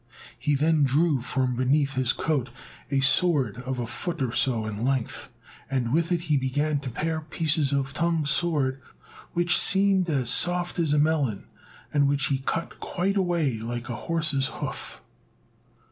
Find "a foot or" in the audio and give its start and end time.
3.77-4.31